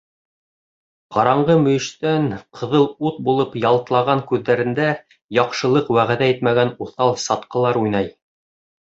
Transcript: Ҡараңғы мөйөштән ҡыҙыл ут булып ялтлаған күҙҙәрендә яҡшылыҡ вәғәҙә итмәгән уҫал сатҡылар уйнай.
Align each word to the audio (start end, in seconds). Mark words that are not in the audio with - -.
Ҡараңғы 1.15 1.57
мөйөштән 1.65 2.23
ҡыҙыл 2.61 2.87
ут 3.09 3.19
булып 3.27 3.53
ялтлаған 3.65 4.23
күҙҙәрендә 4.31 4.87
яҡшылыҡ 5.41 5.93
вәғәҙә 5.99 6.31
итмәгән 6.33 6.73
уҫал 6.87 7.15
сатҡылар 7.27 7.79
уйнай. 7.85 8.11